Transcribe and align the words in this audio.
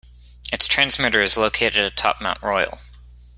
Its 0.51 0.65
transmitter 0.67 1.21
is 1.21 1.37
located 1.37 1.83
atop 1.83 2.19
Mount 2.19 2.41
Royal. 2.41 2.79